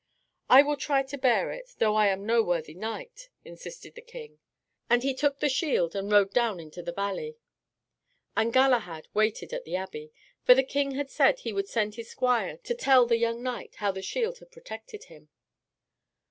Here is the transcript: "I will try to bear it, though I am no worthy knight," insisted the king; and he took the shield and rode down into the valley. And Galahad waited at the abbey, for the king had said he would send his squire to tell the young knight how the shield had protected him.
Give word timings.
"I 0.49 0.63
will 0.63 0.77
try 0.77 1.03
to 1.03 1.15
bear 1.15 1.51
it, 1.51 1.75
though 1.77 1.95
I 1.95 2.07
am 2.07 2.25
no 2.25 2.41
worthy 2.41 2.73
knight," 2.73 3.29
insisted 3.45 3.93
the 3.93 4.01
king; 4.01 4.39
and 4.89 5.03
he 5.03 5.13
took 5.13 5.37
the 5.39 5.47
shield 5.47 5.95
and 5.95 6.11
rode 6.11 6.33
down 6.33 6.59
into 6.59 6.81
the 6.81 6.91
valley. 6.91 7.37
And 8.35 8.51
Galahad 8.51 9.09
waited 9.13 9.53
at 9.53 9.63
the 9.63 9.75
abbey, 9.75 10.11
for 10.43 10.55
the 10.55 10.63
king 10.63 10.93
had 10.95 11.11
said 11.11 11.41
he 11.41 11.53
would 11.53 11.69
send 11.69 11.93
his 11.93 12.09
squire 12.09 12.57
to 12.63 12.73
tell 12.73 13.05
the 13.05 13.17
young 13.19 13.43
knight 13.43 13.75
how 13.75 13.91
the 13.91 14.01
shield 14.01 14.39
had 14.39 14.49
protected 14.51 15.03
him. 15.03 15.29